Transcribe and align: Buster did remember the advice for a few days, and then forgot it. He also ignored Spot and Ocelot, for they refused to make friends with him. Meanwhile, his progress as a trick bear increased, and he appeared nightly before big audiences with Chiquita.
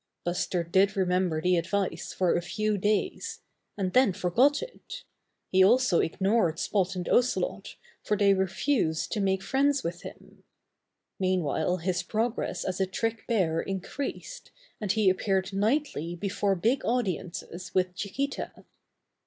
Buster 0.23 0.63
did 0.63 0.97
remember 0.97 1.39
the 1.39 1.57
advice 1.57 2.11
for 2.11 2.35
a 2.35 2.41
few 2.41 2.75
days, 2.79 3.41
and 3.77 3.93
then 3.93 4.13
forgot 4.13 4.63
it. 4.63 5.03
He 5.51 5.63
also 5.63 5.99
ignored 5.99 6.57
Spot 6.57 6.95
and 6.95 7.07
Ocelot, 7.07 7.75
for 8.01 8.17
they 8.17 8.33
refused 8.33 9.11
to 9.11 9.19
make 9.19 9.43
friends 9.43 9.83
with 9.83 10.01
him. 10.01 10.43
Meanwhile, 11.19 11.77
his 11.77 12.01
progress 12.01 12.65
as 12.65 12.81
a 12.81 12.87
trick 12.87 13.27
bear 13.27 13.61
increased, 13.61 14.49
and 14.79 14.91
he 14.91 15.07
appeared 15.07 15.53
nightly 15.53 16.15
before 16.15 16.55
big 16.55 16.83
audiences 16.83 17.75
with 17.75 17.93
Chiquita. 17.93 18.65